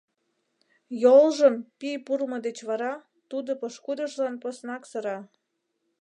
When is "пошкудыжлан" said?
3.61-4.35